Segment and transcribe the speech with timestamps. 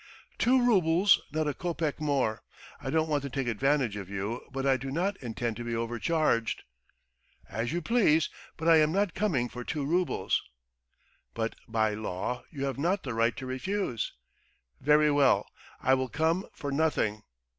[0.39, 2.41] "Two roubles, not a kopeck more.
[2.81, 5.75] I don't want to take advantage of you, but I do not intend to be
[5.75, 6.63] overcharged."
[7.47, 8.27] "As you please,
[8.57, 10.41] but I am not coming for two roubles...."
[11.35, 14.11] "But by law you have not the right to refuse."
[14.79, 15.45] "Very well,
[15.79, 17.21] I will come for nothing."